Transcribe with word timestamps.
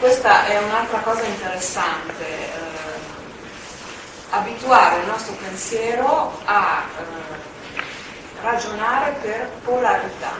questa 0.00 0.46
è 0.46 0.56
un'altra 0.56 1.00
cosa 1.00 1.22
interessante, 1.24 2.24
eh, 2.26 2.98
abituare 4.30 5.00
il 5.00 5.06
nostro 5.06 5.34
pensiero 5.34 6.40
a 6.46 6.82
eh, 6.96 7.02
ragionare 8.40 9.12
per 9.20 9.50
polarità, 9.62 10.32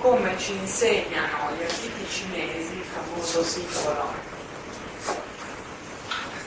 come 0.00 0.38
ci 0.38 0.54
insegnano 0.54 1.50
gli 1.58 1.62
antichi 1.62 2.08
cinesi, 2.08 2.72
il 2.72 2.84
famoso 2.84 3.44
simbolo, 3.44 4.14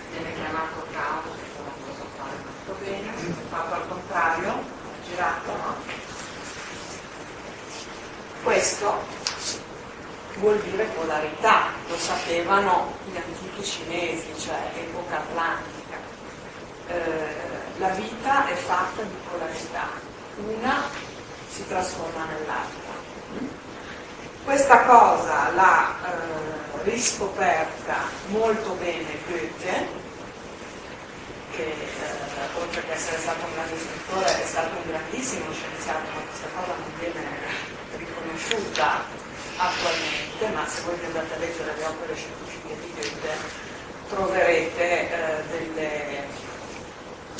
viene 0.09 0.33
chiamato 0.33 0.87
caos, 0.91 1.25
non 1.57 1.73
posso 1.85 2.07
fare 2.17 2.35
molto 2.65 2.83
bene, 2.83 3.11
fatto 3.49 3.73
al 3.75 3.87
contrario, 3.87 4.63
girato, 5.07 5.51
no? 5.51 5.75
Questo 8.41 9.24
vuol 10.37 10.59
dire 10.59 10.85
polarità, 10.85 11.67
lo 11.87 11.97
sapevano 11.97 12.93
gli 13.11 13.17
antichi 13.17 13.63
cinesi, 13.63 14.33
cioè 14.37 14.71
epoca 14.75 15.17
atlantica. 15.17 15.97
Eh, 16.87 17.53
la 17.77 17.89
vita 17.89 18.47
è 18.47 18.53
fatta 18.53 19.01
di 19.01 19.15
polarità, 19.29 19.87
una 20.37 20.89
si 21.49 21.65
trasforma 21.67 22.25
nell'altra. 22.25 22.93
Questa 24.43 24.83
cosa 24.83 25.49
l'ha 25.51 25.95
eh, 26.03 26.83
riscoperta 26.83 27.95
molto 28.27 28.73
bene 28.73 29.17
Goethe, 29.27 29.87
che 31.55 31.63
eh, 31.63 32.59
oltre 32.59 32.83
che 32.83 32.91
essere 32.91 33.17
stato 33.19 33.45
un 33.45 33.53
grande 33.53 33.77
scrittore 33.79 34.43
è 34.43 34.45
stato 34.45 34.75
un 34.75 34.87
grandissimo 34.87 35.45
scienziato, 35.51 36.11
ma 36.13 36.21
questa 36.21 36.47
cosa 36.53 36.73
non 36.73 36.91
viene 36.99 37.23
riconosciuta 37.97 39.24
attualmente, 39.57 40.47
ma 40.53 40.67
se 40.67 40.81
voi 40.81 40.95
andate 41.05 41.33
a 41.33 41.37
leggere 41.37 41.73
le 41.77 41.85
opere 41.85 42.15
scientifiche 42.15 42.75
di 42.79 42.91
Goethe 42.93 43.63
troverete 44.09 45.09
eh, 45.09 45.43
delle, 45.49 46.27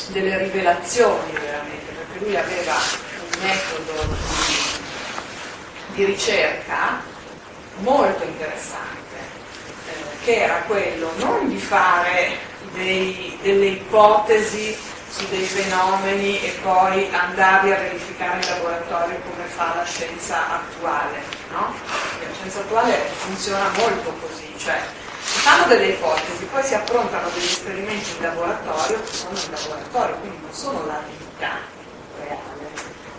delle, 0.08 0.38
rivelazioni 0.38 1.32
veramente, 1.32 1.92
perché 1.94 2.26
lui 2.26 2.36
aveva 2.36 2.74
un 2.74 3.42
metodo 3.42 4.16
di, 4.48 5.96
di 5.96 6.06
ricerca 6.06 7.02
molto 7.78 8.24
interessante, 8.24 9.16
eh, 9.88 10.24
che 10.24 10.44
era 10.44 10.62
quello 10.68 11.12
non 11.18 11.50
di 11.50 11.60
fare 11.60 12.38
dei, 12.74 13.38
delle 13.42 13.66
ipotesi 13.66 14.76
su 15.16 15.26
dei 15.30 15.46
fenomeni 15.46 16.42
e 16.42 16.52
poi 16.62 17.10
andarli 17.10 17.72
a 17.72 17.78
verificare 17.78 18.42
in 18.42 18.50
laboratorio 18.50 19.18
come 19.22 19.46
fa 19.46 19.74
la 19.76 19.86
scienza 19.86 20.56
attuale. 20.56 21.24
No? 21.52 21.74
La 22.20 22.34
scienza 22.34 22.60
attuale 22.60 22.98
funziona 23.20 23.70
molto 23.78 24.14
così, 24.20 24.54
cioè 24.58 24.78
si 25.24 25.40
fanno 25.40 25.68
delle 25.68 25.88
ipotesi, 25.88 26.44
poi 26.52 26.64
si 26.64 26.76
approntano 26.76 27.30
degli 27.30 27.46
esperimenti 27.46 28.12
in 28.18 28.24
laboratorio 28.24 29.02
che 29.02 29.14
sono 29.14 29.38
in 29.38 29.52
laboratorio, 29.52 30.16
quindi 30.18 30.38
non 30.42 30.54
sono 30.54 30.86
la 30.86 31.02
vita 31.08 31.50
reale, 32.20 32.70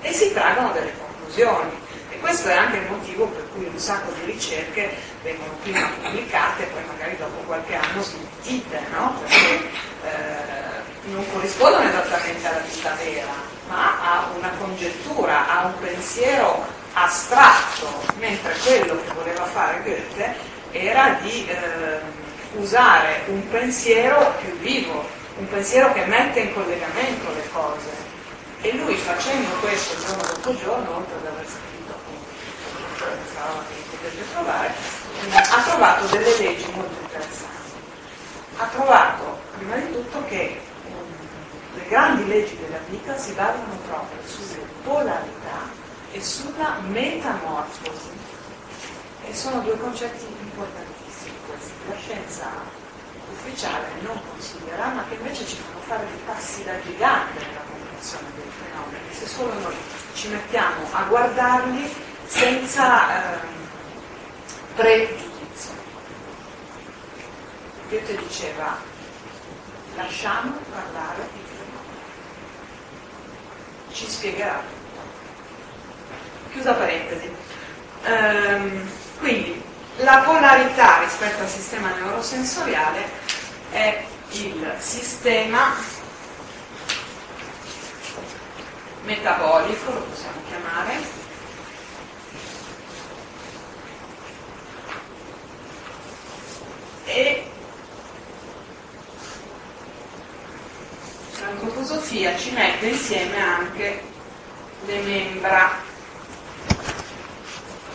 e 0.03 0.12
si 0.12 0.33
traggono 0.34 0.72
delle 0.72 0.92
conclusioni. 0.98 1.84
E 2.10 2.19
questo 2.20 2.48
è 2.48 2.56
anche 2.56 2.77
il 2.77 2.91
motivo 2.91 3.27
per 3.27 3.48
cui 3.55 3.64
un 3.64 3.78
sacco 3.78 4.12
di 4.12 4.31
ricerche 4.31 4.94
vengono 5.22 5.53
prima 5.62 5.88
pubblicate 6.03 6.62
e 6.62 6.66
poi 6.66 6.84
magari 6.84 7.16
dopo 7.16 7.38
qualche 7.47 7.75
anno 7.75 8.03
smentite, 8.03 8.81
no? 8.91 9.19
Perché, 9.20 9.70
eh, 10.05 10.66
non 11.06 11.24
corrispondono 11.32 11.88
esattamente 11.88 12.46
alla 12.46 12.60
vita 12.60 12.94
vera, 12.94 13.32
ma 13.68 14.00
a 14.00 14.28
una 14.36 14.50
congettura, 14.58 15.48
a 15.48 15.66
un 15.66 15.78
pensiero 15.78 16.64
astratto, 16.92 17.86
mentre 18.18 18.54
quello 18.64 19.00
che 19.02 19.12
voleva 19.14 19.44
fare 19.44 19.82
Goethe 19.82 20.34
era 20.72 21.18
di 21.22 21.46
eh, 21.48 22.00
usare 22.54 23.22
un 23.26 23.48
pensiero 23.48 24.34
più 24.41 24.56
vivo, 24.58 25.06
un 25.36 25.48
pensiero 25.48 25.92
che 25.92 26.04
mette 26.06 26.41
in 26.41 26.54
collegamento 26.54 27.32
le 27.34 27.48
cose. 27.52 28.04
E 28.62 28.72
lui 28.72 28.97
facendo 28.97 29.50
questo 29.60 29.94
giorno 30.04 30.22
dopo 30.22 30.56
giorno, 30.56 30.97
oltre 30.97 31.14
ad 31.19 31.26
aver 31.26 31.47
scritto 31.47 31.92
appunto 31.92 33.04
che 34.00 34.32
trovare, 34.32 34.75
ha 35.31 35.62
trovato 35.62 36.06
delle 36.06 36.36
leggi 36.38 36.66
molto 36.75 37.00
interessanti. 37.00 37.54
Ha 38.56 38.66
trovato 38.66 39.38
prima 39.56 39.76
di 39.76 39.92
tutto 39.92 40.25
che 40.25 40.60
grandi 41.96 42.26
leggi 42.26 42.58
della 42.58 42.76
vita 42.90 43.16
si 43.16 43.32
basano 43.32 43.74
proprio 43.88 44.20
sulle 44.26 44.66
polarità 44.84 45.60
e 46.12 46.20
sulla 46.20 46.76
metamorfosi. 46.88 48.10
E 49.24 49.34
sono 49.34 49.60
due 49.60 49.78
concetti 49.78 50.26
importantissimi 50.26 51.32
questi. 51.46 51.72
La 51.88 51.96
scienza 51.96 52.48
ufficiale 53.32 53.86
non 54.02 54.20
considera, 54.30 54.88
ma 54.88 55.04
che 55.08 55.14
invece 55.14 55.46
ci 55.46 55.56
fanno 55.56 55.80
fare 55.86 56.04
dei 56.04 56.20
passi 56.26 56.64
da 56.64 56.78
gigante 56.82 57.46
nella 57.46 57.60
comprensione 57.66 58.28
dei 58.34 58.50
fenomeni, 58.60 59.14
se 59.14 59.26
solo 59.26 59.54
noi 59.54 59.76
ci 60.12 60.28
mettiamo 60.28 60.86
a 60.92 61.02
guardarli 61.04 61.94
senza 62.26 63.36
eh, 63.36 63.38
pregiudizio. 64.74 65.72
Goethe 67.88 68.16
diceva, 68.18 68.76
lasciamo 69.94 70.58
parlare 70.70 71.35
ci 73.96 74.08
spiegherà. 74.08 74.62
Chiusa 76.52 76.74
parentesi. 76.74 77.34
Ehm, 78.04 78.90
quindi 79.18 79.62
la 79.96 80.18
polarità 80.18 81.00
rispetto 81.00 81.42
al 81.42 81.48
sistema 81.48 81.94
neurosensoriale 81.94 83.08
è 83.70 84.04
il 84.32 84.74
sistema 84.78 85.74
metabolico, 89.04 89.92
lo 89.92 90.00
possiamo 90.00 90.40
chiamare, 90.48 91.24
e 97.04 97.50
l'antroposofia 101.46 102.36
ci 102.36 102.50
mette 102.50 102.86
insieme 102.86 103.40
anche 103.40 104.02
le 104.84 104.98
membra, 105.00 105.78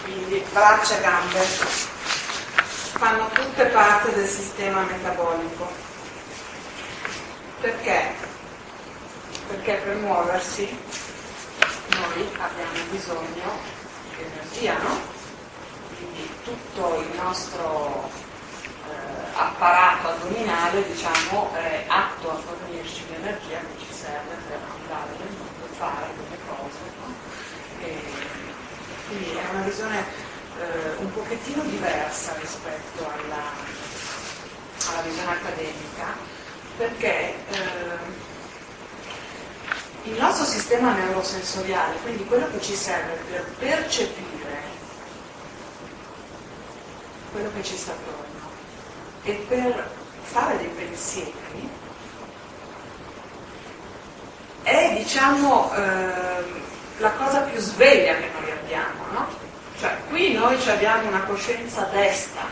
quindi 0.03 0.43
braccia 0.51 0.97
e 0.97 1.01
gambe, 1.01 1.39
fanno 1.39 3.27
tutte 3.33 3.65
parte 3.65 4.13
del 4.13 4.27
sistema 4.27 4.83
metabolico. 4.83 5.69
Perché? 7.59 8.13
Perché 9.47 9.73
per 9.83 9.95
muoversi 9.97 10.77
noi 11.89 12.29
abbiamo 12.37 12.89
bisogno 12.89 13.59
di 14.15 14.23
energia, 14.23 14.77
no? 14.81 14.99
Quindi 15.97 16.29
tutto 16.43 17.01
il 17.01 17.17
nostro 17.17 18.09
apparato 19.33 20.07
addominale 20.09 20.85
diciamo, 20.87 21.53
è 21.53 21.85
atto 21.87 22.31
a 22.31 22.35
fornirci 22.35 23.05
l'energia 23.09 23.59
che 23.59 23.85
ci 23.85 23.93
serve 23.93 24.35
per 24.47 24.59
andare 24.79 25.09
nel 25.17 25.37
mondo 25.37 25.65
e 25.65 25.75
fare 25.75 26.07
delle 26.15 26.37
cose. 26.47 26.79
No? 26.99 27.29
quindi 29.07 29.31
è 29.31 29.49
una 29.51 29.63
visione 29.63 29.99
eh, 30.59 30.95
un 30.97 31.11
pochettino 31.11 31.63
diversa 31.63 32.33
rispetto 32.39 33.03
alla, 33.03 33.43
alla 34.89 35.01
visione 35.01 35.31
accademica, 35.31 36.15
perché 36.77 37.35
eh, 37.49 38.29
il 40.03 40.19
nostro 40.19 40.45
sistema 40.45 40.93
neurosensoriale, 40.93 41.97
quindi 42.01 42.25
quello 42.25 42.49
che 42.51 42.61
ci 42.61 42.75
serve 42.75 43.15
per 43.29 43.43
percepire 43.59 44.79
quello 47.31 47.51
che 47.53 47.63
ci 47.63 47.77
sta 47.77 47.91
attorno, 47.91 48.20
e 49.23 49.33
per 49.47 49.89
fare 50.21 50.57
dei 50.57 50.67
pensieri 50.67 51.69
è 54.63 54.93
diciamo 54.95 55.73
eh, 55.73 56.43
la 56.97 57.11
cosa 57.11 57.41
più 57.41 57.59
sveglia 57.59 58.15
che 58.15 58.29
noi 58.39 58.51
abbiamo, 58.51 59.05
no? 59.11 59.27
Cioè 59.79 59.97
qui 60.09 60.33
noi 60.33 60.57
abbiamo 60.69 61.07
una 61.07 61.23
coscienza 61.23 61.81
destra, 61.91 62.43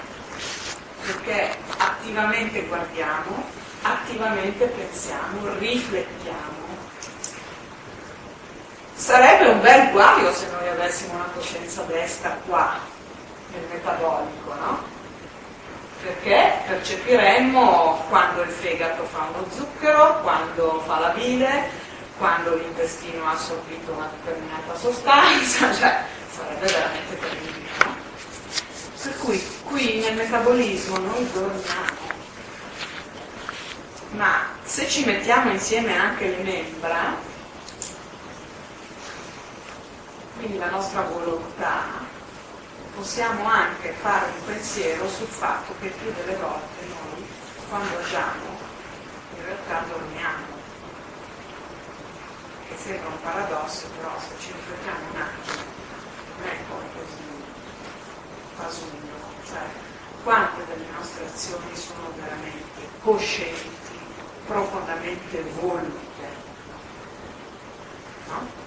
perché 1.06 1.56
attivamente 1.78 2.66
guardiamo, 2.66 3.46
attivamente 3.84 4.66
pensiamo, 4.66 5.54
riflettiamo. 5.60 6.58
Sarebbe 8.96 9.50
un 9.50 9.62
bel 9.62 9.92
guaio 9.92 10.34
se 10.34 10.48
noi 10.50 10.68
avessimo 10.68 11.14
una 11.14 11.30
coscienza 11.34 11.84
destra 11.84 12.38
qua, 12.48 12.80
nel 13.52 13.66
metabolico, 13.72 14.54
no? 14.56 14.89
Perché 16.02 16.62
percepiremmo 16.66 18.06
quando 18.08 18.42
il 18.42 18.50
fegato 18.50 19.04
fa 19.04 19.28
uno 19.34 19.46
zucchero, 19.52 20.22
quando 20.22 20.82
fa 20.86 21.00
la 21.00 21.10
bile, 21.10 21.70
quando 22.18 22.56
l'intestino 22.56 23.26
ha 23.26 23.32
assorbito 23.32 23.92
una 23.92 24.10
determinata 24.24 24.76
sostanza, 24.78 25.74
cioè 25.76 26.04
sarebbe 26.32 26.66
veramente 26.66 27.20
terribile. 27.20 27.70
No? 27.84 27.96
Per 29.02 29.18
cui 29.18 29.44
qui 29.66 30.00
nel 30.00 30.16
metabolismo 30.16 30.98
noi 30.98 31.32
dormiamo, 31.32 32.18
ma 34.12 34.48
se 34.64 34.88
ci 34.88 35.06
mettiamo 35.06 35.52
insieme 35.52 35.98
anche 35.98 36.28
le 36.28 36.44
membra, 36.44 37.16
quindi 40.38 40.58
la 40.58 40.70
nostra 40.70 41.02
volontà, 41.02 42.08
possiamo 43.00 43.46
anche 43.46 43.94
fare 43.94 44.26
un 44.26 44.46
pensiero 44.46 45.08
sul 45.08 45.28
fatto 45.28 45.74
che 45.80 45.88
più 45.88 46.12
delle 46.12 46.36
volte 46.36 46.86
noi, 46.86 47.26
quando 47.70 47.98
agiamo, 47.98 48.44
in 49.38 49.46
realtà 49.46 49.86
dormiamo. 49.88 50.46
Che 52.68 52.76
sembra 52.76 53.08
un 53.08 53.22
paradosso, 53.22 53.88
però 53.96 54.12
se 54.20 54.36
ci 54.42 54.52
riflettiamo 54.52 55.00
un 55.14 55.22
attimo, 55.22 55.64
non 56.40 56.48
è 56.50 56.56
poi 56.68 56.86
così 56.94 57.44
fasullo, 58.56 59.18
cioè 59.48 59.64
quante 60.24 60.66
delle 60.66 60.92
nostre 60.92 61.26
azioni 61.26 61.76
sono 61.78 62.12
veramente 62.18 62.90
coscienti, 63.02 63.98
profondamente 64.46 65.42
volute. 65.58 66.28
No? 68.28 68.59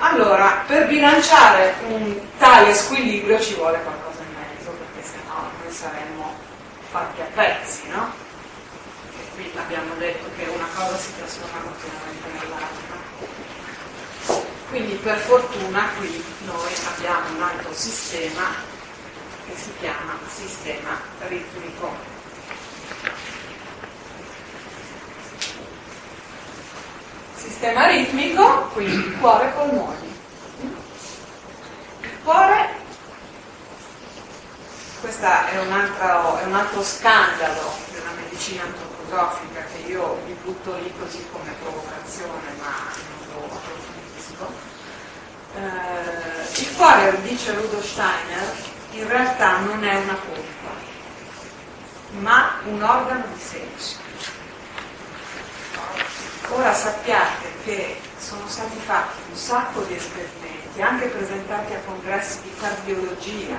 Allora, 0.00 0.62
per 0.66 0.86
bilanciare 0.86 1.74
un 1.88 2.16
tale 2.38 2.72
squilibrio 2.72 3.40
ci 3.40 3.54
vuole 3.54 3.82
qualcosa 3.82 4.22
in 4.22 4.34
mezzo, 4.38 4.70
perché 4.70 5.08
sennò 5.08 5.34
noi 5.40 5.72
saremmo 5.72 6.36
fatti 6.90 7.20
a 7.20 7.26
pezzi, 7.34 7.88
no? 7.88 8.12
E 9.18 9.34
qui 9.34 9.52
abbiamo 9.56 9.94
detto 9.98 10.30
che 10.36 10.44
una 10.54 10.68
cosa 10.74 10.96
si 10.96 11.16
trasforma 11.16 11.58
continuamente 11.62 12.28
nell'altra. 12.32 12.96
Quindi 14.68 14.94
per 14.94 15.16
fortuna 15.16 15.88
qui 15.96 16.24
noi 16.44 16.72
abbiamo 16.94 17.34
un 17.34 17.42
altro 17.42 17.72
sistema 17.72 18.76
che 19.46 19.56
si 19.56 19.72
chiama 19.80 20.16
sistema 20.28 21.00
ritmico. 21.26 22.17
Sistema 27.58 27.88
ritmico, 27.88 28.68
quindi 28.72 29.16
cuore 29.18 29.46
e 29.46 29.48
polmoni. 29.48 30.16
Il 32.02 32.18
cuore, 32.22 32.68
questo 35.00 35.26
è 35.26 35.50
è 35.50 35.58
un 36.44 36.54
altro 36.54 36.84
scandalo 36.84 37.72
della 37.90 38.10
medicina 38.14 38.62
antroposofica 38.62 39.64
che 39.72 39.90
io 39.90 40.20
vi 40.24 40.36
butto 40.44 40.76
lì 40.76 40.92
così 41.00 41.26
come 41.32 41.52
provocazione, 41.60 42.46
ma 42.60 42.92
non 43.32 43.40
lo 43.40 43.56
approfondisco. 43.56 44.52
Eh, 45.56 46.60
il 46.60 46.76
cuore, 46.76 47.22
dice 47.22 47.54
Rudolf 47.54 47.84
Steiner, 47.84 48.54
in 48.92 49.08
realtà 49.08 49.58
non 49.58 49.82
è 49.82 49.96
una 49.96 50.14
colpa, 50.14 50.70
ma 52.20 52.52
un 52.66 52.80
organo 52.80 53.24
di 53.34 53.40
senso 53.40 54.06
Ora 56.50 56.72
sappiate 56.72 57.52
che 57.64 58.00
sono 58.16 58.48
stati 58.48 58.78
fatti 58.78 59.18
un 59.30 59.36
sacco 59.36 59.82
di 59.82 59.94
esperimenti, 59.94 60.80
anche 60.80 61.06
presentati 61.08 61.74
a 61.74 61.80
congressi 61.84 62.40
di 62.42 62.54
cardiologia, 62.58 63.56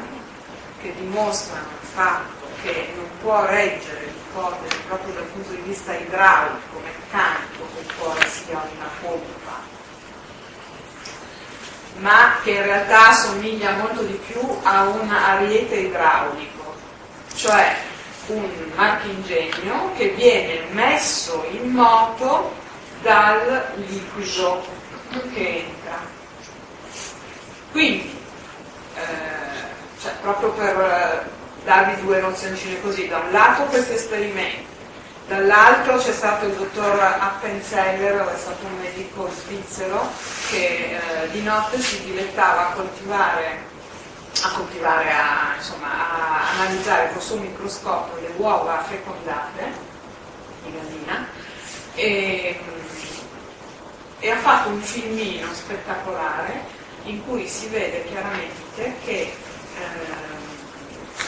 che 0.81 0.93
dimostrano 0.95 1.67
il 1.81 1.87
fatto 1.87 2.47
che 2.63 2.91
non 2.95 3.07
può 3.21 3.45
reggere 3.45 4.05
l'ipotesi 4.05 4.77
proprio 4.87 5.13
dal 5.13 5.23
punto 5.25 5.51
di 5.51 5.61
vista 5.61 5.93
idraulico, 5.93 6.81
meccanico, 6.83 7.67
che 7.75 7.81
il 7.81 7.93
cuore 7.95 8.27
sia 8.27 8.67
una 8.75 8.89
pompa, 9.01 9.59
ma 11.97 12.35
che 12.43 12.51
in 12.51 12.63
realtà 12.63 13.09
assomiglia 13.09 13.75
molto 13.75 14.01
di 14.01 14.19
più 14.25 14.41
a 14.63 14.83
un 14.87 15.11
ariete 15.11 15.75
idraulico, 15.75 16.75
cioè 17.35 17.75
un 18.27 18.49
marchingegno 18.75 19.91
che 19.95 20.09
viene 20.09 20.65
messo 20.71 21.45
in 21.51 21.69
moto 21.69 22.67
dal 23.01 23.73
liquido 23.75 24.65
che 25.33 25.65
entra. 25.65 25.97
Quindi, 27.71 28.17
eh, 28.95 30.01
cioè, 30.01 30.11
proprio 30.21 30.51
per 30.51 30.79
eh, 30.79 31.29
darvi 31.63 32.01
due 32.01 32.19
nozioncine 32.19 32.81
così, 32.81 33.07
da 33.07 33.17
un 33.17 33.31
lato 33.31 33.63
questo 33.63 33.93
esperimento, 33.93 34.67
dall'altro 35.27 35.97
c'è 35.97 36.11
stato 36.11 36.45
il 36.45 36.53
dottor 36.53 36.99
Appenzeller, 36.99 38.33
è 38.33 38.37
stato 38.37 38.65
un 38.65 38.79
medico 38.79 39.29
svizzero 39.29 40.09
che 40.49 40.97
eh, 40.97 41.29
di 41.31 41.43
notte 41.43 41.79
si 41.79 42.03
dilettava 42.03 42.69
a 42.69 42.71
coltivare 42.73 43.67
a 44.41 44.51
coltivare, 44.51 45.11
a, 45.11 45.55
insomma, 45.57 45.87
a 45.87 46.51
analizzare 46.51 47.11
con 47.11 47.21
suo 47.21 47.37
microscopio 47.37 48.21
le 48.21 48.31
uova 48.37 48.81
fecondate 48.83 49.88
di 50.69 50.77
gallina 50.77 51.27
e 51.95 52.59
e 54.19 54.29
ha 54.29 54.37
fatto 54.37 54.69
un 54.69 54.81
filmino 54.81 55.47
spettacolare 55.53 56.77
in 57.03 57.25
cui 57.25 57.47
si 57.47 57.67
vede 57.67 58.03
chiaramente 58.05 58.95
che 59.05 59.21
eh, 59.21 59.33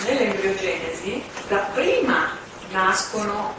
nell'embriogenesi 0.06 1.24
dapprima 1.48 2.38
nascono, 2.72 3.56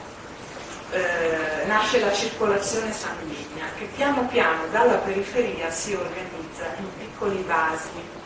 eh, 0.90 1.64
nasce 1.66 2.00
la 2.00 2.12
circolazione 2.12 2.92
sanguigna 2.92 3.66
che 3.78 3.88
piano 3.96 4.26
piano 4.26 4.66
dalla 4.70 4.96
periferia 4.96 5.70
si 5.70 5.94
organizza 5.94 6.66
in 6.78 6.86
piccoli 6.98 7.42
vasi. 7.46 8.20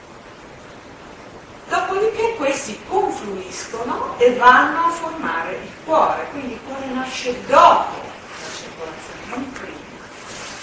Dopodiché 2.16 2.34
questi 2.36 2.80
confluiscono 2.88 4.14
e 4.16 4.34
vanno 4.36 4.86
a 4.86 4.90
formare 4.90 5.52
il 5.56 5.70
cuore, 5.84 6.26
quindi 6.30 6.54
il 6.54 6.60
cuore 6.66 6.86
nasce 6.86 7.32
dopo 7.44 7.92
la 7.92 8.48
circolazione, 8.56 9.20
non 9.26 9.52
prima. 9.52 9.76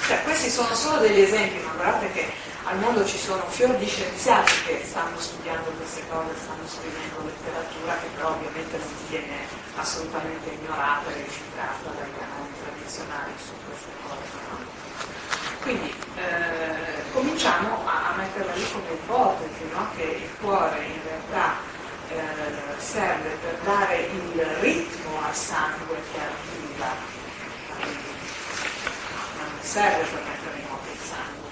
Cioè, 0.08 0.24
questi 0.24 0.50
sono 0.50 0.74
solo 0.74 0.98
degli 0.98 1.22
esempi, 1.22 1.64
ma 1.64 1.74
guardate 1.74 2.12
che 2.12 2.26
al 2.64 2.80
mondo 2.80 3.06
ci 3.06 3.20
sono 3.20 3.44
fior 3.50 3.76
di 3.76 3.86
scienziati 3.86 4.52
che 4.66 4.82
stanno 4.84 5.20
studiando 5.20 5.70
queste 5.78 6.02
cose, 6.10 6.30
stanno 6.42 6.66
scrivendo 6.66 7.22
letteratura 7.24 7.98
che 8.02 8.08
però 8.16 8.30
ovviamente 8.30 8.78
non 8.78 8.94
viene 9.10 9.38
assolutamente 9.76 10.50
ignorata 10.50 11.12
e 11.12 11.22
rifiutata 11.22 11.86
dai 11.86 12.10
canali 12.18 12.50
tradizionali 12.64 13.32
su 13.38 13.54
queste 13.68 13.92
cose. 14.02 14.42
No? 14.50 14.58
Quindi 15.62 15.94
eh, 16.18 16.93
cominciamo 17.14 17.86
a, 17.86 18.14
metterla 18.18 18.54
lì 18.54 18.72
come 18.72 18.92
ipotesi, 18.92 19.70
no? 19.72 19.88
che 19.96 20.04
il 20.04 20.30
cuore 20.42 20.84
in 20.84 21.00
realtà 21.04 21.56
eh, 22.10 22.80
serve 22.80 23.30
per 23.42 23.58
dare 23.64 24.02
il 24.02 24.46
ritmo 24.60 25.22
al 25.24 25.36
sangue 25.36 25.96
che 26.12 26.20
arriva 26.20 27.22
serve 29.62 30.04
per 30.04 30.22
mettere 30.22 30.60
in 30.60 30.66
moto 30.70 30.90
il 30.92 31.00
sangue. 31.00 31.50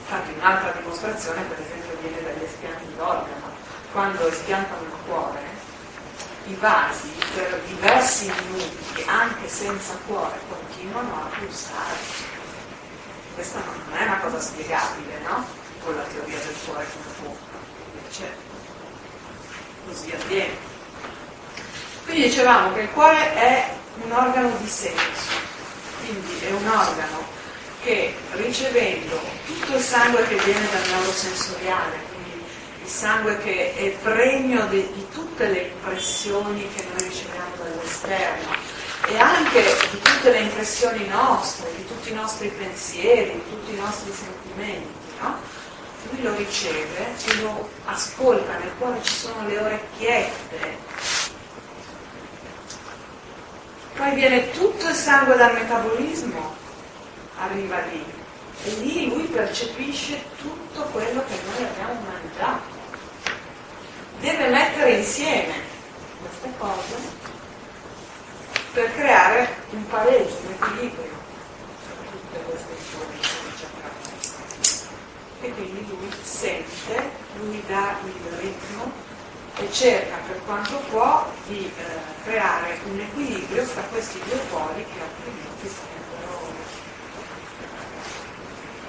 Infatti 0.00 0.32
un'altra 0.36 0.70
dimostrazione 0.72 1.42
per 1.42 1.60
esempio 1.60 1.96
viene 2.00 2.22
dagli 2.22 2.42
espianti 2.42 2.94
d'organo. 2.96 3.48
Quando 3.92 4.26
espiantano 4.28 4.82
il 4.82 4.92
cuore, 5.06 5.40
i 6.46 6.54
vasi 6.54 7.10
per 7.34 7.60
diversi 7.66 8.32
minuti, 8.48 9.02
anche 9.06 9.48
senza 9.48 9.96
cuore, 10.06 10.38
continuano 10.48 11.24
a 11.24 11.36
pulsare. 11.38 12.39
Questa 13.40 13.62
non 13.64 13.96
è 13.96 14.04
una 14.04 14.18
cosa 14.18 14.38
spiegabile, 14.38 15.18
no? 15.24 15.42
Con 15.82 15.96
la 15.96 16.02
teoria 16.02 16.38
del 16.40 16.54
cuore 16.62 16.84
pompa. 17.22 17.56
Invece 17.96 18.36
così 19.86 20.10
avviene. 20.12 20.54
Quindi 22.04 22.24
dicevamo 22.24 22.74
che 22.74 22.80
il 22.82 22.90
cuore 22.90 23.34
è 23.34 23.72
un 24.02 24.12
organo 24.12 24.54
di 24.58 24.68
senso, 24.68 25.30
quindi 26.04 26.38
è 26.44 26.50
un 26.50 26.68
organo 26.68 27.26
che 27.82 28.14
ricevendo 28.32 29.18
tutto 29.46 29.74
il 29.74 29.82
sangue 29.82 30.28
che 30.28 30.36
viene 30.36 30.68
dal 30.70 30.86
neurosensoriale, 30.90 31.96
quindi 32.12 32.44
il 32.82 32.90
sangue 32.90 33.38
che 33.38 33.74
è 33.74 33.88
pregno 34.02 34.66
di, 34.66 34.86
di 34.92 35.08
tutte 35.14 35.46
le 35.46 35.60
impressioni 35.60 36.68
che 36.74 36.84
noi 36.92 37.08
riceviamo 37.08 37.56
dall'esterno 37.56 38.79
e 39.10 39.18
anche 39.18 39.62
di 39.90 40.00
tutte 40.00 40.30
le 40.30 40.40
impressioni 40.40 41.06
nostre, 41.08 41.74
di 41.76 41.86
tutti 41.86 42.10
i 42.10 42.14
nostri 42.14 42.48
pensieri, 42.48 43.32
di 43.32 43.50
tutti 43.50 43.74
i 43.74 43.78
nostri 43.78 44.12
sentimenti, 44.12 44.92
no? 45.20 45.36
Lui 46.10 46.22
lo 46.22 46.34
riceve 46.34 47.14
e 47.24 47.40
lo 47.42 47.68
ascolta, 47.84 48.56
nel 48.56 48.72
cuore 48.78 49.02
ci 49.02 49.14
sono 49.14 49.46
le 49.46 49.58
orecchiette 49.58 51.10
poi 54.00 54.14
viene 54.14 54.50
tutto 54.52 54.88
il 54.88 54.94
sangue 54.94 55.36
dal 55.36 55.52
metabolismo, 55.52 56.56
arriva 57.36 57.80
lì, 57.92 58.02
e 58.64 58.70
lì 58.76 59.08
lui 59.10 59.24
percepisce 59.24 60.24
tutto 60.40 60.84
quello 60.84 61.22
che 61.26 61.38
noi 61.44 61.68
abbiamo 61.68 62.00
mangiato. 62.06 62.78
Deve 64.20 64.48
mettere 64.48 64.92
insieme 64.92 65.52
queste 66.18 66.50
cose 66.56 67.19
per 68.72 68.92
creare 68.94 69.48
un 69.70 69.86
pareggio, 69.88 70.36
un 70.46 70.52
equilibrio 70.52 71.18
tra 71.84 71.94
tutte 72.10 72.38
queste 72.44 72.72
informazioni 72.72 73.28
e 75.42 75.50
quindi 75.54 75.86
lui 75.88 76.12
sente, 76.22 77.10
lui 77.40 77.62
dà 77.66 77.96
il 78.04 78.36
ritmo 78.38 78.92
e 79.56 79.72
cerca 79.72 80.16
per 80.26 80.40
quanto 80.44 80.76
può 80.90 81.26
di 81.46 81.66
eh, 81.66 82.22
creare 82.22 82.78
un 82.84 83.00
equilibrio 83.00 83.64
fra 83.64 83.82
questi 83.82 84.20
due 84.20 84.38
poli 84.50 84.84
che 84.84 85.00
altrimenti 85.00 85.68
sarebbero 85.68 86.52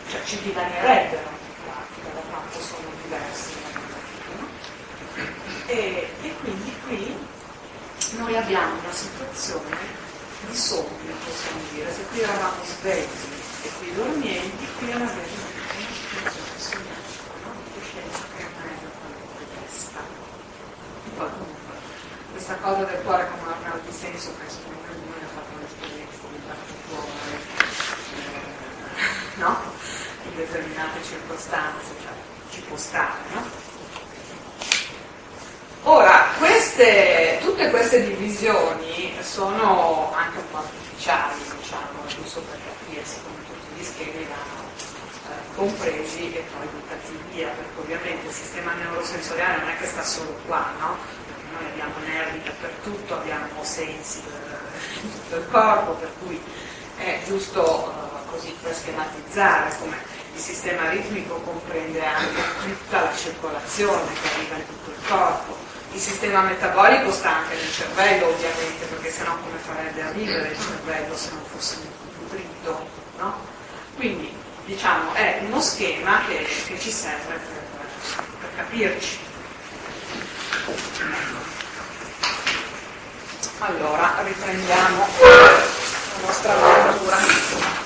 cioè 0.09 0.23
ci 0.25 0.41
divanierebbero 0.41 1.29
da 2.13 2.21
quanto 2.29 2.59
sono 2.59 2.87
diversi 3.01 3.53
no? 4.37 4.47
e, 5.65 6.09
e 6.21 6.35
quindi 6.41 6.75
qui 6.85 7.29
noi 8.17 8.35
abbiamo 8.35 8.79
una 8.79 8.91
situazione 8.91 9.77
di 10.47 10.55
sogno 10.55 11.13
possiamo 11.23 11.61
dire 11.73 11.93
se 11.93 12.03
qui 12.11 12.19
eravamo 12.19 12.63
svegli 12.63 13.07
e 13.63 13.69
qui 13.77 13.93
dormienti 13.93 14.67
qui 14.79 14.89
è 14.89 14.95
una 14.95 15.05
vera 15.05 16.29
sognata 16.57 16.99
no? 17.43 17.53
di 17.63 17.71
coscienza 17.79 18.19
con 18.31 19.11
la 19.37 19.61
testa 19.65 19.99
e 21.05 21.09
poi 21.15 21.29
comunque 21.29 21.75
questa 22.31 22.55
cosa 22.55 22.83
del 22.83 23.01
cuore 23.03 23.29
come 23.29 23.41
un 23.41 23.47
organo 23.47 23.81
di 23.85 23.93
senso 23.93 24.31
penso 24.31 24.57
che 24.63 24.93
ognuno 24.93 25.15
ha 25.15 25.31
fatto 25.33 25.55
un'esperienza 25.55 26.27
di 26.31 26.41
parte 26.45 26.73
cuore 26.89 27.39
eh, 28.15 29.39
no? 29.39 29.79
in 30.23 30.35
determinate 30.35 31.03
circostanze, 31.03 31.93
cioè 32.01 32.11
ci 32.51 32.61
può 32.61 32.77
stare, 32.77 33.19
no? 33.33 33.69
Ora, 35.83 36.27
queste, 36.37 37.39
tutte 37.51 37.69
queste 37.69 38.07
divisioni 38.07 39.13
sono 39.19 40.13
anche 40.15 40.37
un 40.37 40.51
po' 40.51 40.57
artificiali, 40.59 41.35
diciamo, 41.59 42.07
giusto 42.07 42.39
per 42.41 42.57
capirsi 42.63 43.19
come 43.23 43.43
tutti 43.45 43.75
gli 43.75 43.83
schemi 43.83 44.25
vanno 44.25 44.69
eh, 45.27 45.55
compresi 45.55 46.33
e 46.33 46.45
poi 46.49 46.65
buttati 46.67 47.19
via, 47.31 47.49
perché 47.49 47.79
ovviamente 47.81 48.27
il 48.27 48.33
sistema 48.33 48.71
neurosensoriale 48.73 49.57
non 49.59 49.69
è 49.69 49.77
che 49.77 49.85
sta 49.85 50.01
solo 50.01 50.33
qua, 50.47 50.65
no? 50.79 50.95
Perché 51.27 51.43
noi 51.51 51.65
abbiamo 51.71 51.93
nervi 52.05 52.41
dappertutto, 52.41 53.15
abbiamo 53.15 53.63
sensi 53.63 54.21
del, 54.23 55.11
del 55.29 55.45
corpo, 55.51 55.91
per 55.95 56.11
cui 56.23 56.41
è 56.99 57.19
giusto 57.25 57.59
uh, 57.61 58.31
così 58.31 58.55
per 58.61 58.73
schematizzare 58.73 59.75
come 59.77 59.97
il 60.33 60.39
sistema 60.39 60.89
ritmico 60.89 61.35
comprende 61.41 62.01
anche 62.05 62.41
tutta 62.63 63.01
la 63.01 63.13
circolazione 63.13 64.13
che 64.21 64.27
arriva 64.35 64.55
in 64.55 64.65
tutto 64.67 64.89
il 64.89 65.07
corpo. 65.09 65.71
Il 65.93 65.99
sistema 65.99 66.41
metabolico 66.41 67.11
sta 67.11 67.37
anche 67.37 67.55
nel 67.55 67.71
cervello, 67.71 68.27
ovviamente, 68.27 68.85
perché 68.85 69.11
sennò 69.11 69.35
come 69.37 69.57
farebbe 69.57 70.01
a 70.01 70.11
vivere 70.11 70.47
il 70.49 70.57
cervello 70.57 71.17
se 71.17 71.29
non 71.31 71.43
fosse 71.45 71.77
nutrito, 72.19 72.87
no? 73.17 73.35
Quindi, 73.95 74.33
diciamo, 74.65 75.13
è 75.13 75.41
uno 75.45 75.59
schema 75.59 76.21
che, 76.27 76.47
che 76.65 76.79
ci 76.79 76.91
serve 76.91 77.33
per, 77.33 78.25
per 78.39 78.49
capirci. 78.55 79.19
Allora, 83.59 84.15
riprendiamo 84.23 85.07
la 85.19 86.25
nostra 86.25 86.53
avventura. 86.53 87.80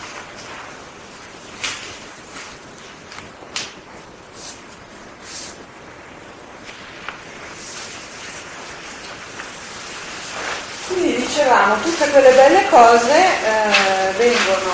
Dicevamo, 11.35 11.75
tutte 11.81 12.09
quelle 12.11 12.31
belle 12.31 12.69
cose 12.69 13.13
eh, 13.13 14.11
vengono 14.15 14.73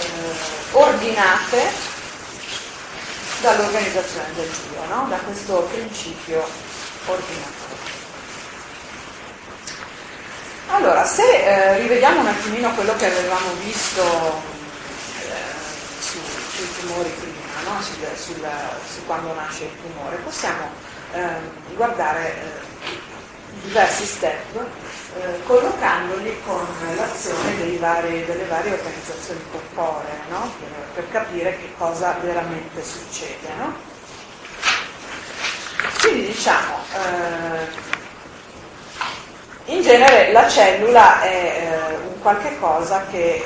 eh, 0.00 0.72
ordinate 0.72 1.70
dall'organizzazione 3.42 4.26
del 4.34 4.48
Dio, 4.48 4.84
no? 4.88 5.06
da 5.08 5.18
questo 5.18 5.68
principio 5.72 6.44
ordinatore. 7.06 7.52
Allora, 10.70 11.04
se 11.04 11.22
eh, 11.22 11.78
rivediamo 11.78 12.18
un 12.18 12.26
attimino 12.26 12.74
quello 12.74 12.96
che 12.96 13.06
avevamo 13.06 13.52
visto 13.62 14.02
eh, 14.02 16.00
su, 16.00 16.18
sui 16.56 16.74
tumori 16.80 17.10
prima, 17.20 17.70
no? 17.70 17.80
sul, 17.80 18.04
sul, 18.16 18.48
su 18.92 19.06
quando 19.06 19.32
nasce 19.32 19.62
il 19.62 19.76
tumore, 19.80 20.16
possiamo 20.16 20.72
ehm, 21.12 21.76
guardare 21.76 22.34
eh, 22.34 22.73
diversi 23.74 24.04
step 24.04 24.56
eh, 25.18 25.42
collocandoli 25.42 26.40
con 26.46 26.64
l'azione 26.94 27.76
vari, 27.78 28.24
delle 28.24 28.44
varie 28.44 28.74
organizzazioni 28.74 29.40
corporee 29.50 30.16
no? 30.28 30.48
per, 30.60 30.68
per, 30.94 31.10
capire 31.10 31.58
che 31.58 31.74
cosa 31.76 32.16
veramente 32.22 32.84
succede. 32.84 33.48
No? 33.58 33.74
Quindi 36.00 36.26
diciamo, 36.26 36.76
eh, 36.94 37.66
in 39.72 39.82
genere 39.82 40.30
la 40.30 40.48
cellula 40.48 41.20
è 41.22 41.90
eh, 41.90 41.96
un 41.96 42.20
qualche 42.20 42.56
cosa 42.60 43.04
che, 43.10 43.34
eh, 43.34 43.44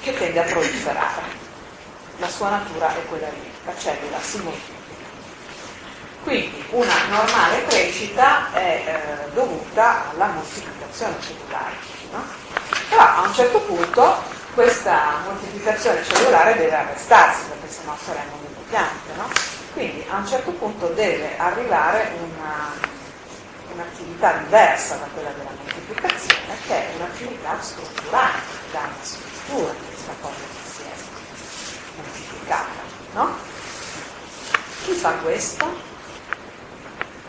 che 0.00 0.12
tende 0.12 0.40
a 0.40 0.42
proliferare, 0.42 1.22
la 2.16 2.28
sua 2.28 2.48
natura 2.48 2.96
è 2.96 3.06
quella 3.06 3.28
lì, 3.28 3.48
la 3.64 3.76
cellula 3.78 4.20
si 4.20 4.38
moltiplica 4.38 4.73
quindi 6.24 6.64
una 6.70 7.06
normale 7.10 7.66
crescita 7.66 8.50
è 8.52 8.82
eh, 9.28 9.32
dovuta 9.32 10.10
alla 10.10 10.26
moltiplicazione 10.28 11.14
cellulare. 11.20 11.74
No? 12.10 12.24
Però 12.88 13.02
a 13.02 13.20
un 13.20 13.34
certo 13.34 13.60
punto 13.60 14.22
questa 14.54 15.18
moltiplicazione 15.26 16.02
cellulare 16.02 16.56
deve 16.56 16.74
arrestarsi 16.74 17.44
perché 17.48 17.68
sennò 17.68 17.94
saremmo 18.02 18.38
delle 18.42 18.64
piante. 18.68 19.12
No? 19.16 19.28
Quindi 19.74 20.04
a 20.08 20.16
un 20.16 20.26
certo 20.26 20.50
punto 20.52 20.86
deve 20.88 21.36
arrivare 21.36 22.12
una, 22.18 22.72
un'attività 23.72 24.32
diversa 24.38 24.96
da 24.96 25.06
quella 25.12 25.30
della 25.30 25.50
moltiplicazione 25.56 26.56
che 26.66 26.74
è 26.74 26.94
un'attività 26.96 27.60
strutturale, 27.60 28.38
che 28.38 28.72
dà 28.72 28.80
una 28.80 29.02
struttura 29.02 29.70
a 29.70 29.74
questa 29.74 30.12
cosa 30.20 30.34
che 30.34 30.70
si 30.72 30.82
è 30.82 32.00
moltiplicata. 32.00 32.82
No? 33.12 33.36
Chi 34.84 34.92
fa 34.92 35.12
questo? 35.16 35.93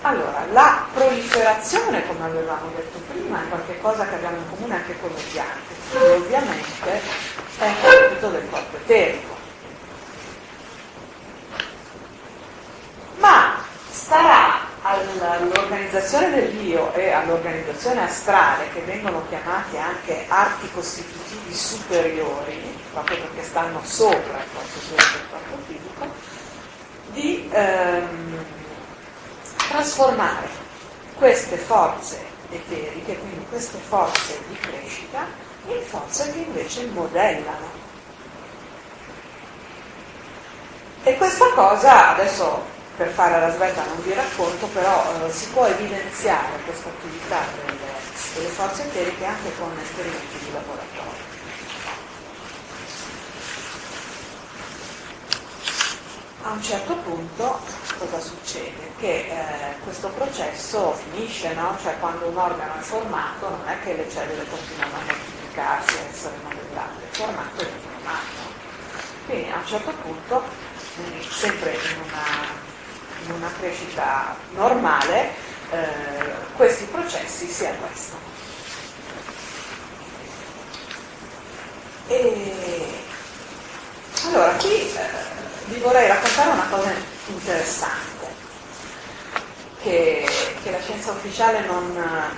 Allora, 0.06 0.46
la 0.52 0.86
proliferazione, 0.94 2.06
come 2.06 2.26
avevamo 2.26 2.70
detto 2.76 3.00
prima, 3.12 3.42
è 3.42 3.48
qualcosa 3.50 4.08
che 4.08 4.14
abbiamo 4.14 4.38
in 4.38 4.50
comune 4.52 4.76
anche 4.76 4.96
con 5.00 5.10
le 5.10 5.22
piante, 5.32 5.74
quindi 5.90 6.08
ovviamente 6.10 7.02
è 7.58 7.66
un 7.66 7.74
compito 7.82 8.30
del 8.30 8.48
corpo 8.52 8.78
eterico. 8.78 9.36
Ma 13.18 13.56
starà 13.90 14.60
all'organizzazione 14.84 16.30
del 16.30 16.52
Dio 16.52 16.94
e 16.94 17.10
all'organizzazione 17.10 18.04
astrale, 18.04 18.70
che 18.74 18.82
vengono 18.82 19.24
chiamati 19.28 19.76
anche 19.78 20.26
arti 20.28 20.70
costitutivi 20.72 21.52
superiori, 21.52 22.78
proprio 22.92 23.18
perché 23.18 23.42
stanno 23.42 23.82
sopra 23.84 24.38
il 24.38 24.50
corpo 24.54 24.78
eterico 24.78 25.18
e 25.18 25.18
il 25.18 25.30
corpo 25.32 25.58
fisico, 25.66 26.14
di 27.08 27.50
ehm, 27.52 28.25
trasformare 29.76 30.48
queste 31.16 31.58
forze 31.58 32.24
eteriche, 32.50 33.18
quindi 33.18 33.46
queste 33.50 33.78
forze 33.78 34.40
di 34.48 34.56
crescita, 34.56 35.26
in 35.68 35.82
forze 35.84 36.32
che 36.32 36.40
invece 36.40 36.86
modellano. 36.88 37.84
E 41.04 41.18
questa 41.18 41.50
cosa, 41.54 42.14
adesso 42.14 42.74
per 42.96 43.10
fare 43.10 43.40
la 43.40 43.52
svelta 43.52 43.84
non 43.84 44.02
vi 44.04 44.14
racconto, 44.14 44.66
però 44.68 45.04
eh, 45.26 45.32
si 45.32 45.50
può 45.50 45.66
evidenziare 45.66 46.58
questa 46.64 46.88
attività 46.88 47.40
delle, 47.56 47.78
delle 48.34 48.48
forze 48.48 48.84
eteriche 48.84 49.26
anche 49.26 49.52
con 49.58 49.78
esperimenti 49.84 50.38
di 50.40 50.54
laboratorio. 50.54 51.34
A 56.44 56.52
un 56.52 56.62
certo 56.62 56.96
punto 56.98 57.85
cosa 57.98 58.20
succede? 58.20 58.92
Che 59.00 59.08
eh, 59.08 59.80
questo 59.84 60.10
processo 60.10 60.94
finisce, 60.94 61.54
no? 61.54 61.78
Cioè 61.82 61.98
quando 62.00 62.28
un 62.28 62.38
organo 62.38 62.76
è 62.80 62.82
formato 62.82 63.50
non 63.50 63.68
è 63.68 63.78
che 63.84 63.94
le 63.94 64.10
cellule 64.10 64.46
continuano 64.50 64.96
a 64.96 65.04
moltiplicarsi, 65.06 65.98
a 65.98 66.10
essere 66.10 66.36
modellate, 66.44 67.04
il 67.04 67.16
formato 67.16 67.62
è 67.62 67.66
formato. 67.66 68.54
Quindi 69.26 69.52
a 69.52 69.58
un 69.58 69.66
certo 69.66 69.92
punto, 70.02 70.44
sempre 71.30 71.74
in 71.74 72.02
una, 72.06 72.26
in 73.26 73.32
una 73.32 73.52
crescita 73.60 74.36
normale, 74.52 75.30
eh, 75.72 76.34
questi 76.56 76.86
processi 76.86 77.48
si 77.48 77.66
arrestano. 77.66 78.34
E 82.08 83.04
allora 84.26 84.52
qui 84.58 84.94
eh, 84.94 85.10
vi 85.66 85.80
vorrei 85.80 86.08
raccontare 86.08 86.52
una 86.52 86.68
cosa 86.70 87.15
interessante 87.28 88.44
che, 89.82 90.28
che 90.64 90.72
la 90.72 90.82
scienza 90.82 91.12
ufficiale 91.12 91.66
non, 91.68 91.92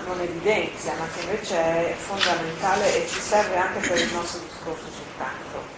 non, 0.06 0.20
evidenzia, 0.20 0.94
ma 1.00 1.08
che 1.14 1.22
invece 1.22 1.56
è 1.56 1.94
fondamentale 1.94 3.04
e 3.04 3.08
ci 3.08 3.20
serve 3.22 3.56
anche 3.56 3.88
per 3.88 3.98
il 3.98 4.14
nostro 4.14 4.42
discorso 4.42 4.84
sul 4.84 5.06
canto. 5.18 5.76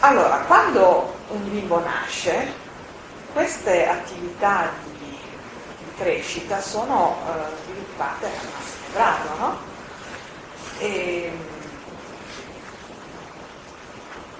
allora, 0.00 0.38
quando 0.46 1.14
un 1.28 1.50
bimbo 1.50 1.78
nasce, 1.80 2.52
queste 3.32 3.86
attività 3.86 4.70
di, 4.98 5.16
di 5.78 5.90
crescita 5.96 6.60
sono 6.60 7.16
eh, 7.26 7.62
sviluppate 7.64 8.26
al 8.26 8.48
massimo 8.52 8.86
grado, 8.92 9.28
no? 9.38 9.58
E, 10.78 11.32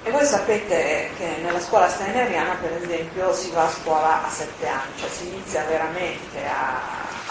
e 0.06 0.10
voi 0.12 0.24
sapete 0.24 1.10
che 1.16 1.38
nella 1.42 1.58
scuola 1.58 1.88
steineriana, 1.88 2.54
per 2.60 2.80
esempio, 2.80 3.34
si 3.34 3.50
va 3.50 3.64
a 3.64 3.70
scuola 3.70 4.24
a 4.24 4.30
sette 4.30 4.68
anni, 4.68 4.92
cioè 5.00 5.08
si 5.08 5.26
inizia 5.26 5.64
veramente 5.64 6.46
a, 6.46 6.80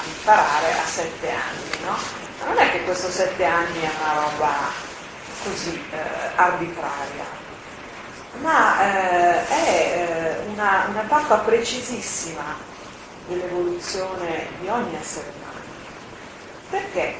imparare 0.06 0.74
a 0.74 0.86
sette 0.86 1.30
anni, 1.30 1.86
no? 1.86 1.96
Ma 2.40 2.46
non 2.48 2.58
è 2.58 2.72
che 2.72 2.84
questo 2.84 3.10
sette 3.10 3.46
anni 3.46 3.80
è 3.80 3.90
una 3.98 4.26
roba 4.26 4.52
così 5.46 5.82
eh, 5.90 5.98
arbitraria, 6.36 7.24
ma 8.42 8.82
eh, 8.82 9.48
è 9.48 10.38
eh, 10.44 10.48
una, 10.50 10.88
una 10.90 11.06
tappa 11.08 11.38
precisissima 11.38 12.58
dell'evoluzione 13.26 14.48
di 14.60 14.68
ogni 14.68 14.98
essere 15.00 15.32
umano. 15.38 15.64
Perché 16.72 17.16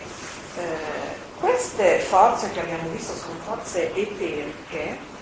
eh, 0.58 1.16
queste 1.40 2.00
forze 2.00 2.52
che 2.52 2.60
abbiamo 2.60 2.90
visto 2.90 3.16
sono 3.16 3.40
forze 3.46 3.96
eteriche, 3.96 5.14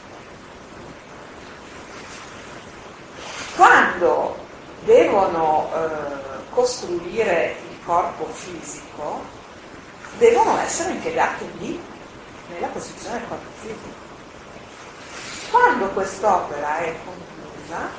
quando 3.55 4.35
devono 4.83 5.69
eh, 5.73 6.49
costruire 6.49 7.55
il 7.69 7.77
corpo 7.85 8.25
fisico, 8.25 9.21
devono 10.17 10.57
essere 10.59 10.91
impiegate 10.91 11.45
lì, 11.59 11.81
nella 12.49 12.67
costruzione 12.67 13.19
del 13.19 13.27
corpo 13.27 13.49
fisico. 13.59 14.01
Quando 15.51 15.87
quest'opera 15.89 16.77
è 16.79 16.95
conclusa, 17.05 17.89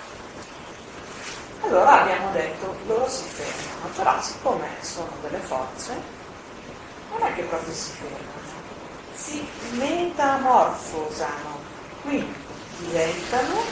allora 1.62 2.02
abbiamo 2.02 2.30
detto 2.32 2.76
loro 2.86 3.08
si 3.08 3.24
fermano, 3.24 3.94
però 3.96 4.20
siccome 4.20 4.66
sono 4.80 5.10
delle 5.22 5.38
forze, 5.38 5.94
non 7.10 7.26
è 7.26 7.34
che 7.34 7.42
proprio 7.42 7.72
si 7.72 7.90
fermano, 7.92 8.22
si 9.14 9.48
metamorfosano, 9.72 11.58
quindi 12.02 12.43
diventano 12.78 13.62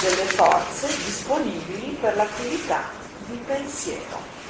delle 0.00 0.24
forze 0.24 0.86
disponibili 0.86 1.96
per 2.00 2.16
l'attività 2.16 2.82
di 3.26 3.36
pensiero. 3.46 4.40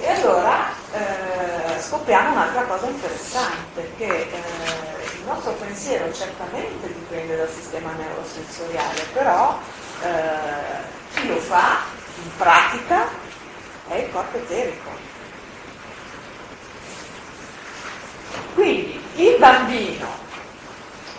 E 0.00 0.08
allora 0.08 0.70
eh, 0.92 1.80
scopriamo 1.80 2.32
un'altra 2.32 2.62
cosa 2.62 2.86
interessante, 2.86 3.92
che 3.96 4.06
eh, 4.06 5.16
il 5.16 5.24
nostro 5.24 5.52
pensiero 5.52 6.12
certamente 6.12 6.86
dipende 6.88 7.36
dal 7.36 7.50
sistema 7.50 7.92
neurosensoriale, 7.92 9.04
però 9.12 9.58
eh, 10.02 11.14
chi 11.14 11.28
lo 11.28 11.38
fa 11.38 11.78
in 12.22 12.36
pratica 12.36 13.08
è 13.88 13.94
il 13.96 14.10
corpo 14.10 14.36
eterico. 14.36 14.90
Quindi 18.54 19.00
il 19.16 19.36
bambino 19.38 20.23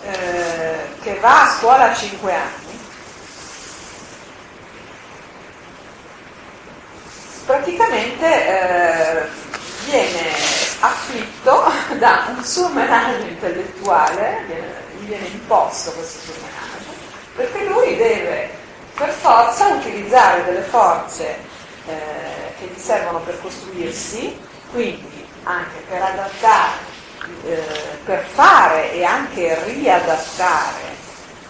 eh, 0.02 1.00
che 1.02 1.18
va 1.20 1.42
a 1.42 1.56
scuola 1.58 1.90
a 1.90 1.94
5 1.94 2.32
anni 2.32 2.66
praticamente 7.46 8.26
eh, 8.26 9.26
viene 9.84 10.32
afflitto 10.80 11.72
da 11.98 12.26
un 12.36 12.44
surmenage 12.44 13.28
intellettuale, 13.28 14.44
gli 14.98 15.06
viene 15.06 15.26
imposto 15.28 15.92
questo 15.92 16.18
surmenage, 16.32 16.84
perché 17.36 17.64
lui 17.64 17.96
deve 17.96 18.50
per 18.94 19.10
forza 19.10 19.68
utilizzare 19.68 20.44
delle 20.44 20.62
forze 20.62 21.38
eh, 21.86 22.54
che 22.58 22.66
gli 22.66 22.78
servono 22.78 23.20
per 23.20 23.40
costruirsi, 23.40 24.38
quindi 24.72 25.24
anche 25.44 25.78
per 25.88 26.02
adattare, 26.02 26.85
eh, 27.44 27.98
per 28.04 28.24
fare 28.24 28.92
e 28.92 29.04
anche 29.04 29.58
riadattare, 29.64 30.94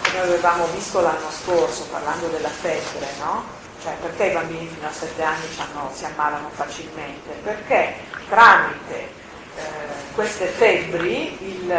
come 0.02 0.20
avevamo 0.20 0.66
visto 0.74 1.00
l'anno 1.00 1.30
scorso 1.30 1.84
parlando 1.90 2.28
della 2.28 2.48
febbre, 2.48 3.06
no? 3.18 3.44
Cioè, 3.82 3.94
perché 4.00 4.26
i 4.26 4.32
bambini 4.32 4.66
fino 4.66 4.88
a 4.88 4.92
7 4.92 5.22
anni 5.22 5.46
si 5.92 6.04
ammalano 6.04 6.50
facilmente? 6.52 7.30
Perché 7.42 7.94
tramite 8.28 8.94
eh, 8.94 10.14
queste 10.14 10.46
febbri, 10.46 11.38
il, 11.40 11.74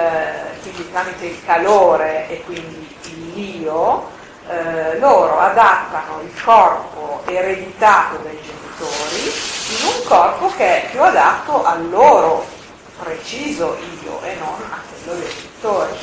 quindi 0.61 0.91
tramite 0.91 1.25
il 1.25 1.45
calore 1.45 2.29
e 2.29 2.43
quindi 2.43 2.95
il 3.03 3.33
lio, 3.33 4.09
eh, 4.49 4.97
loro 4.99 5.39
adattano 5.39 6.21
il 6.21 6.43
corpo 6.43 7.21
ereditato 7.25 8.17
dai 8.17 8.39
genitori 8.41 9.33
in 9.69 9.85
un 9.85 10.07
corpo 10.07 10.51
che 10.55 10.83
è 10.83 10.89
più 10.89 11.03
adatto 11.03 11.65
al 11.65 11.89
loro 11.89 12.45
preciso 12.99 13.77
io 14.03 14.21
e 14.23 14.35
non 14.35 14.61
a 14.69 14.81
quello 14.89 15.19
dei 15.19 15.33
genitori. 15.33 15.97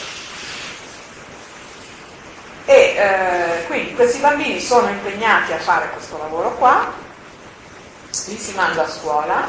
E 2.66 2.74
eh, 2.74 3.66
quindi 3.66 3.94
questi 3.94 4.18
bambini 4.18 4.58
sono 4.60 4.88
impegnati 4.88 5.52
a 5.52 5.58
fare 5.58 5.90
questo 5.90 6.16
lavoro 6.16 6.54
qua, 6.54 6.92
li 8.26 8.38
si 8.38 8.54
manda 8.54 8.84
a 8.84 8.88
scuola, 8.88 9.46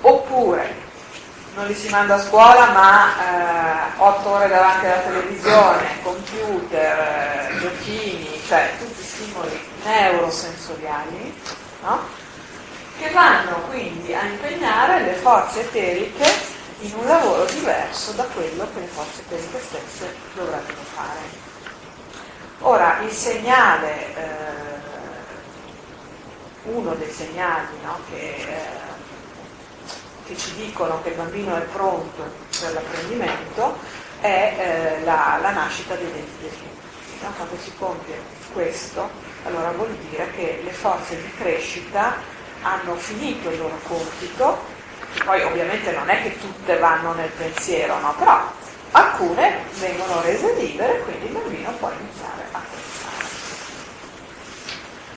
oppure 0.00 0.84
non 1.54 1.66
li 1.66 1.74
si 1.74 1.88
manda 1.88 2.14
a 2.14 2.20
scuola 2.20 2.70
ma 2.70 3.94
eh, 3.94 3.98
8 3.98 4.28
ore 4.28 4.48
davanti 4.48 4.86
alla 4.86 5.00
televisione, 5.00 6.02
computer, 6.02 6.98
eh, 6.98 7.58
giochini, 7.58 8.40
cioè 8.46 8.72
tutti 8.78 9.02
stimoli 9.02 9.58
neurosensoriali, 9.84 11.42
no? 11.82 12.24
Che 12.98 13.10
vanno 13.10 13.60
quindi 13.68 14.14
a 14.14 14.24
impegnare 14.24 15.02
le 15.02 15.14
forze 15.14 15.60
eteriche 15.60 16.54
in 16.80 16.94
un 16.94 17.06
lavoro 17.06 17.44
diverso 17.46 18.12
da 18.12 18.24
quello 18.24 18.66
che 18.74 18.80
le 18.80 18.86
forze 18.86 19.20
eteriche 19.22 19.60
stesse 19.60 20.14
dovrebbero 20.34 20.80
fare. 20.94 21.44
Ora, 22.60 23.00
il 23.00 23.10
segnale, 23.10 24.16
eh, 24.16 24.24
uno 26.64 26.94
dei 26.94 27.10
segnali 27.10 27.76
no, 27.82 27.98
che, 28.10 28.34
eh, 28.34 28.56
che, 30.26 30.36
ci 30.36 30.54
dicono 30.54 31.02
che 31.02 31.10
il 31.10 31.16
bambino 31.16 31.56
è 31.56 31.60
pronto 31.60 32.30
per 32.60 32.72
l'apprendimento 32.72 33.78
è 34.20 34.98
eh, 34.98 35.04
la, 35.04 35.38
la, 35.40 35.50
nascita 35.50 35.94
dei 35.94 36.10
denti 36.10 36.42
definitivi. 36.42 36.74
No? 37.22 37.32
Quando 37.36 37.56
si 37.62 37.72
compie 37.78 38.20
questo, 38.52 39.08
allora 39.44 39.70
vuol 39.72 39.94
dire 40.10 40.30
che 40.32 40.60
le 40.64 40.72
forze 40.72 41.16
di 41.16 41.30
crescita 41.36 42.16
hanno 42.62 42.94
finito 42.96 43.50
il 43.50 43.58
loro 43.58 43.78
compito, 43.86 44.64
poi 45.24 45.42
ovviamente 45.42 45.92
non 45.92 46.08
è 46.08 46.22
che 46.22 46.38
tutte 46.38 46.76
vanno 46.78 47.12
nel 47.14 47.30
pensiero, 47.30 47.98
no? 48.00 48.14
però 48.18 48.40
alcune 48.92 49.64
vengono 49.78 50.20
rese 50.22 50.54
libere, 50.54 51.00
quindi 51.00 51.26
il 51.26 51.32
bambino 51.32 51.70
può 51.78 51.90
iniziare. 51.98 52.45